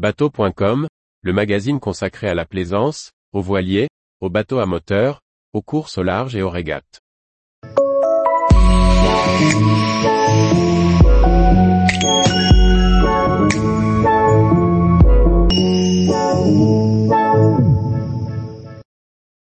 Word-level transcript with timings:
Bateau.com, 0.00 0.88
le 1.20 1.32
magazine 1.34 1.78
consacré 1.78 2.26
à 2.26 2.34
la 2.34 2.46
plaisance, 2.46 3.10
aux 3.34 3.42
voiliers, 3.42 3.90
aux 4.22 4.30
bateaux 4.30 4.58
à 4.58 4.64
moteur, 4.64 5.20
aux 5.52 5.60
courses 5.60 5.98
au 5.98 6.02
large 6.02 6.34
et 6.34 6.40
aux 6.40 6.48
régates. 6.48 7.02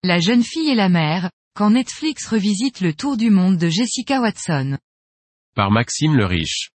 La 0.04 0.20
jeune 0.20 0.44
fille 0.44 0.70
et 0.70 0.76
la 0.76 0.88
mère, 0.88 1.32
quand 1.56 1.70
Netflix 1.70 2.24
revisite 2.28 2.80
le 2.82 2.94
tour 2.94 3.16
du 3.16 3.30
monde 3.30 3.56
de 3.56 3.68
Jessica 3.68 4.20
Watson. 4.20 4.78
Par 5.56 5.72
Maxime 5.72 6.14
le 6.14 6.24
Riche. 6.24 6.70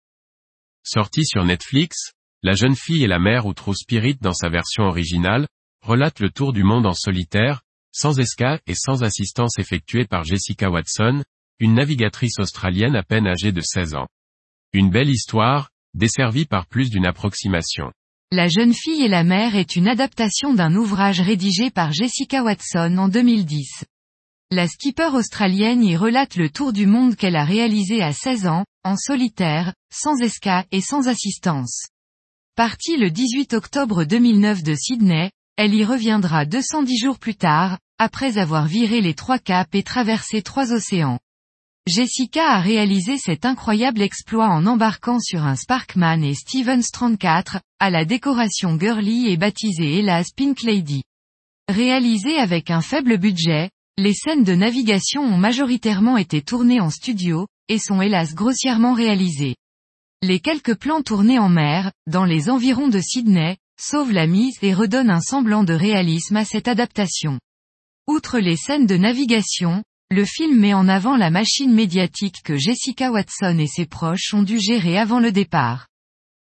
Sorti 0.84 1.24
sur 1.24 1.44
Netflix, 1.44 2.12
La 2.46 2.54
jeune 2.54 2.76
fille 2.76 3.02
et 3.02 3.08
la 3.08 3.18
mère 3.18 3.46
ou 3.46 3.54
True 3.54 3.74
Spirit 3.74 4.18
dans 4.20 4.32
sa 4.32 4.48
version 4.48 4.84
originale, 4.84 5.48
relate 5.82 6.20
le 6.20 6.30
tour 6.30 6.52
du 6.52 6.62
monde 6.62 6.86
en 6.86 6.94
solitaire, 6.94 7.62
sans 7.90 8.20
escale 8.20 8.60
et 8.68 8.76
sans 8.76 9.02
assistance 9.02 9.58
effectuée 9.58 10.04
par 10.04 10.22
Jessica 10.22 10.70
Watson, 10.70 11.24
une 11.58 11.74
navigatrice 11.74 12.38
australienne 12.38 12.94
à 12.94 13.02
peine 13.02 13.26
âgée 13.26 13.50
de 13.50 13.60
16 13.60 13.96
ans. 13.96 14.06
Une 14.72 14.90
belle 14.90 15.10
histoire, 15.10 15.70
desservie 15.94 16.44
par 16.44 16.66
plus 16.66 16.88
d'une 16.88 17.04
approximation. 17.04 17.90
La 18.30 18.46
jeune 18.46 18.74
fille 18.74 19.02
et 19.02 19.08
la 19.08 19.24
mère 19.24 19.56
est 19.56 19.74
une 19.74 19.88
adaptation 19.88 20.54
d'un 20.54 20.76
ouvrage 20.76 21.20
rédigé 21.20 21.72
par 21.72 21.92
Jessica 21.92 22.44
Watson 22.44 22.96
en 22.96 23.08
2010. 23.08 23.82
La 24.52 24.68
skipper 24.68 25.16
australienne 25.16 25.82
y 25.82 25.96
relate 25.96 26.36
le 26.36 26.48
tour 26.48 26.72
du 26.72 26.86
monde 26.86 27.16
qu'elle 27.16 27.34
a 27.34 27.44
réalisé 27.44 28.04
à 28.04 28.12
16 28.12 28.46
ans, 28.46 28.64
en 28.84 28.96
solitaire, 28.96 29.74
sans 29.92 30.16
esca 30.20 30.64
et 30.70 30.80
sans 30.80 31.08
assistance. 31.08 31.88
Partie 32.56 32.96
le 32.96 33.10
18 33.10 33.52
octobre 33.52 34.04
2009 34.04 34.62
de 34.62 34.74
Sydney, 34.74 35.30
elle 35.58 35.74
y 35.74 35.84
reviendra 35.84 36.46
210 36.46 36.96
jours 36.96 37.18
plus 37.18 37.34
tard, 37.34 37.78
après 37.98 38.38
avoir 38.38 38.64
viré 38.64 39.02
les 39.02 39.12
trois 39.12 39.38
caps 39.38 39.68
et 39.74 39.82
traversé 39.82 40.40
trois 40.40 40.72
océans. 40.72 41.18
Jessica 41.86 42.52
a 42.52 42.60
réalisé 42.62 43.18
cet 43.18 43.44
incroyable 43.44 44.00
exploit 44.00 44.48
en 44.48 44.64
embarquant 44.64 45.20
sur 45.20 45.44
un 45.44 45.54
Sparkman 45.54 46.24
et 46.24 46.32
Stevens 46.32 46.90
34, 46.90 47.58
à 47.78 47.90
la 47.90 48.06
décoration 48.06 48.80
girly 48.80 49.28
et 49.28 49.36
baptisée 49.36 49.98
hélas 49.98 50.28
Pink 50.34 50.62
Lady. 50.62 51.02
Réalisée 51.68 52.38
avec 52.38 52.70
un 52.70 52.80
faible 52.80 53.18
budget, 53.18 53.68
les 53.98 54.14
scènes 54.14 54.44
de 54.44 54.54
navigation 54.54 55.20
ont 55.20 55.36
majoritairement 55.36 56.16
été 56.16 56.40
tournées 56.40 56.80
en 56.80 56.88
studio, 56.88 57.46
et 57.68 57.78
sont 57.78 58.00
hélas 58.00 58.34
grossièrement 58.34 58.94
réalisées. 58.94 59.56
Les 60.28 60.40
quelques 60.40 60.74
plans 60.74 61.02
tournés 61.02 61.38
en 61.38 61.48
mer, 61.48 61.92
dans 62.08 62.24
les 62.24 62.50
environs 62.50 62.88
de 62.88 62.98
Sydney, 62.98 63.58
sauvent 63.80 64.10
la 64.10 64.26
mise 64.26 64.56
et 64.60 64.74
redonnent 64.74 65.08
un 65.08 65.20
semblant 65.20 65.62
de 65.62 65.72
réalisme 65.72 66.34
à 66.34 66.44
cette 66.44 66.66
adaptation. 66.66 67.38
Outre 68.08 68.40
les 68.40 68.56
scènes 68.56 68.86
de 68.86 68.96
navigation, 68.96 69.84
le 70.10 70.24
film 70.24 70.58
met 70.58 70.74
en 70.74 70.88
avant 70.88 71.16
la 71.16 71.30
machine 71.30 71.72
médiatique 71.72 72.42
que 72.42 72.56
Jessica 72.56 73.12
Watson 73.12 73.56
et 73.60 73.68
ses 73.68 73.86
proches 73.86 74.34
ont 74.34 74.42
dû 74.42 74.58
gérer 74.58 74.98
avant 74.98 75.20
le 75.20 75.30
départ. 75.30 75.86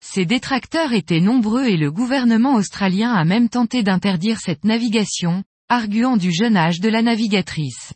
Ses 0.05 0.27
détracteurs 0.27 0.93
étaient 0.93 1.19
nombreux 1.19 1.65
et 1.65 1.77
le 1.77 1.89
gouvernement 1.89 2.53
australien 2.53 3.11
a 3.11 3.25
même 3.25 3.49
tenté 3.49 3.81
d'interdire 3.81 4.39
cette 4.39 4.65
navigation, 4.65 5.43
arguant 5.67 6.15
du 6.15 6.31
jeune 6.31 6.57
âge 6.57 6.79
de 6.79 6.89
la 6.89 7.01
navigatrice. 7.01 7.91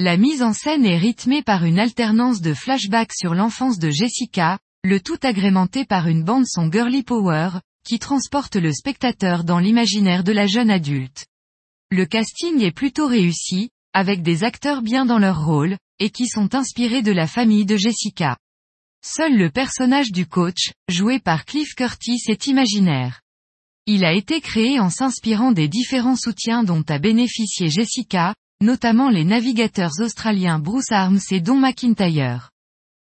La 0.00 0.16
mise 0.16 0.42
en 0.42 0.54
scène 0.54 0.86
est 0.86 0.96
rythmée 0.96 1.42
par 1.42 1.66
une 1.66 1.78
alternance 1.78 2.40
de 2.40 2.54
flashbacks 2.54 3.12
sur 3.12 3.34
l'enfance 3.34 3.78
de 3.78 3.90
Jessica, 3.90 4.58
le 4.84 5.00
tout 5.00 5.18
agrémenté 5.22 5.84
par 5.84 6.08
une 6.08 6.24
bande 6.24 6.46
son 6.46 6.70
girly 6.70 7.04
power, 7.04 7.50
qui 7.84 7.98
transporte 7.98 8.56
le 8.56 8.72
spectateur 8.72 9.44
dans 9.44 9.58
l'imaginaire 9.58 10.24
de 10.24 10.32
la 10.32 10.46
jeune 10.46 10.70
adulte. 10.70 11.26
Le 11.90 12.04
casting 12.04 12.60
est 12.62 12.72
plutôt 12.72 13.06
réussi, 13.06 13.70
avec 13.92 14.22
des 14.22 14.44
acteurs 14.44 14.82
bien 14.82 15.04
dans 15.04 15.18
leur 15.18 15.44
rôle, 15.44 15.76
et 15.98 16.10
qui 16.10 16.26
sont 16.26 16.54
inspirés 16.54 17.02
de 17.02 17.12
la 17.12 17.26
famille 17.26 17.66
de 17.66 17.76
Jessica. 17.76 18.36
Seul 19.04 19.36
le 19.36 19.50
personnage 19.50 20.10
du 20.10 20.26
coach, 20.26 20.72
joué 20.88 21.18
par 21.18 21.44
Cliff 21.44 21.74
Curtis 21.74 22.20
est 22.28 22.46
imaginaire. 22.46 23.20
Il 23.86 24.04
a 24.04 24.12
été 24.12 24.40
créé 24.40 24.78
en 24.78 24.90
s'inspirant 24.90 25.52
des 25.52 25.68
différents 25.68 26.16
soutiens 26.16 26.62
dont 26.62 26.84
a 26.88 26.98
bénéficié 26.98 27.68
Jessica, 27.68 28.34
notamment 28.60 29.10
les 29.10 29.24
navigateurs 29.24 30.00
australiens 30.00 30.60
Bruce 30.60 30.92
Arms 30.92 31.20
et 31.30 31.40
Don 31.40 31.58
McIntyre. 31.58 32.51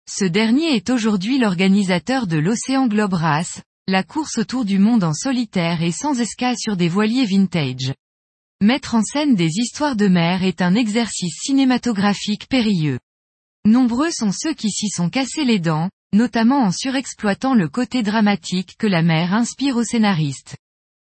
Ce 0.10 0.26
dernier 0.26 0.76
est 0.76 0.90
aujourd'hui 0.90 1.38
l'organisateur 1.38 2.28
de 2.28 2.38
l'Océan 2.38 2.88
Globe 2.88 3.14
Race, 3.14 3.62
la 3.88 4.04
course 4.04 4.38
autour 4.38 4.66
du 4.66 4.80
monde 4.80 5.04
en 5.04 5.14
solitaire 5.14 5.82
et 5.82 5.92
sans 5.92 6.20
escale 6.20 6.58
sur 6.58 6.78
des 6.78 6.90
voiliers 6.90 7.26
vintage. 7.26 7.94
Mettre 8.62 8.96
en 8.96 9.04
scène 9.04 9.36
des 9.36 9.58
histoires 9.58 9.96
de 9.96 10.08
mer 10.08 10.44
est 10.44 10.62
un 10.62 10.76
exercice 10.76 11.40
cinématographique 11.42 12.48
périlleux. 12.48 13.00
Nombreux 13.66 14.12
sont 14.12 14.32
ceux 14.32 14.54
qui 14.54 14.70
s'y 14.70 14.90
sont 14.90 15.10
cassés 15.10 15.46
les 15.46 15.60
dents, 15.60 15.90
notamment 16.14 16.64
en 16.64 16.72
surexploitant 16.72 17.54
le 17.54 17.70
côté 17.70 18.04
dramatique 18.04 18.76
que 18.78 18.88
la 18.88 19.02
mer 19.02 19.34
inspire 19.34 19.78
aux 19.78 19.84
scénaristes. 19.84 20.56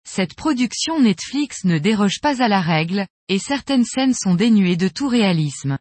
Cette 0.07 0.35
production 0.35 1.01
Netflix 1.01 1.63
ne 1.63 1.77
déroge 1.77 2.19
pas 2.21 2.41
à 2.41 2.47
la 2.47 2.61
règle, 2.61 3.07
et 3.29 3.39
certaines 3.39 3.85
scènes 3.85 4.13
sont 4.13 4.35
dénuées 4.35 4.75
de 4.75 4.87
tout 4.89 5.07
réalisme. 5.07 5.77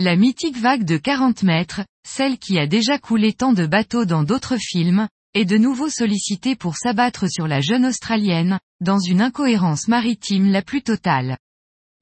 La 0.00 0.14
mythique 0.14 0.56
vague 0.56 0.84
de 0.84 0.96
40 0.96 1.42
mètres, 1.42 1.80
celle 2.06 2.38
qui 2.38 2.56
a 2.56 2.68
déjà 2.68 3.00
coulé 3.00 3.32
tant 3.32 3.52
de 3.52 3.66
bateaux 3.66 4.04
dans 4.04 4.22
d'autres 4.22 4.56
films, 4.56 5.08
est 5.34 5.44
de 5.44 5.58
nouveau 5.58 5.88
sollicitée 5.88 6.54
pour 6.54 6.76
s'abattre 6.76 7.28
sur 7.28 7.48
la 7.48 7.60
jeune 7.60 7.84
Australienne, 7.84 8.60
dans 8.80 9.00
une 9.00 9.20
incohérence 9.20 9.88
maritime 9.88 10.52
la 10.52 10.62
plus 10.62 10.82
totale. 10.82 11.36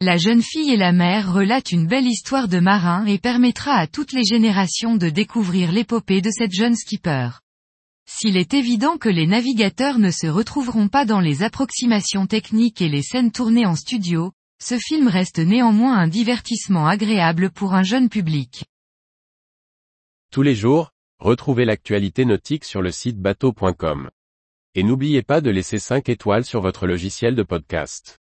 La 0.03 0.19
jeune 0.19 0.43
fille 0.43 0.73
et 0.73 0.77
la 0.77 0.93
mère 0.93 1.33
relatent 1.33 1.73
une 1.73 1.87
belle 1.87 2.07
histoire 2.07 2.49
de 2.49 2.59
marin 2.59 3.07
et 3.07 3.17
permettra 3.17 3.73
à 3.73 3.87
toutes 3.87 4.13
les 4.13 4.25
générations 4.25 4.97
de 4.97 5.09
découvrir 5.09 5.73
l'épopée 5.73 6.21
de 6.21 6.31
cette 6.31 6.53
jeune 6.53 6.77
skipper. 6.77 7.31
S'il 8.07 8.37
est 8.37 8.53
évident 8.53 8.99
que 8.99 9.09
les 9.09 9.27
navigateurs 9.27 9.99
ne 9.99 10.11
se 10.11 10.27
retrouveront 10.27 10.89
pas 10.89 11.07
dans 11.07 11.21
les 11.21 11.43
approximations 11.43 12.27
techniques 12.27 12.83
et 12.83 12.91
les 12.91 13.03
scènes 13.03 13.33
tournées 13.33 13.65
en 13.65 13.75
studio, 13.75 14.33
ce 14.61 14.79
film 14.79 15.09
reste 15.09 15.39
néanmoins 15.39 15.97
un 15.97 16.09
divertissement 16.09 16.87
agréable 16.87 17.51
pour 17.51 17.75
un 17.75 17.83
jeune 17.83 18.09
public. 18.09 18.65
Tous 20.33 20.43
les 20.43 20.55
jours, 20.55 20.93
retrouvez 21.19 21.65
l'actualité 21.65 22.25
nautique 22.25 22.65
sur 22.65 22.83
le 22.83 22.91
site 22.91 23.19
bateau.com. 23.19 24.11
Et 24.75 24.83
n'oubliez 24.83 25.23
pas 25.23 25.41
de 25.41 25.51
laisser 25.51 25.79
5 25.79 26.09
étoiles 26.09 26.45
sur 26.45 26.61
votre 26.61 26.87
logiciel 26.87 27.35
de 27.35 27.43
podcast. 27.43 28.19